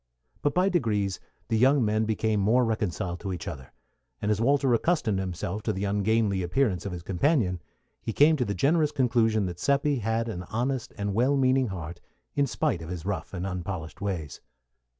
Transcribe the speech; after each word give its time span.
But 0.41 0.55
by 0.55 0.67
degrees 0.67 1.19
the 1.49 1.59
young 1.59 1.85
men 1.85 2.05
became 2.05 2.39
more 2.39 2.65
reconciled 2.65 3.19
to 3.19 3.31
each 3.31 3.47
other; 3.47 3.71
and 4.19 4.31
as 4.31 4.41
Walter 4.41 4.73
accustomed 4.73 5.19
himself 5.19 5.61
to 5.61 5.73
the 5.73 5.83
ungainly 5.83 6.41
appearance 6.41 6.87
of 6.87 6.91
his 6.91 7.03
companion, 7.03 7.61
he 8.01 8.11
came 8.11 8.35
to 8.37 8.45
the 8.45 8.55
generous 8.55 8.91
conclusion 8.91 9.45
that 9.45 9.59
Seppi 9.59 9.99
had 9.99 10.27
an 10.27 10.41
honest 10.49 10.91
and 10.97 11.13
well 11.13 11.37
meaning 11.37 11.67
heart 11.67 12.01
in 12.33 12.47
spite 12.47 12.81
of 12.81 12.89
his 12.89 13.05
rough 13.05 13.31
and 13.31 13.45
unpolished 13.45 14.01
ways. 14.01 14.41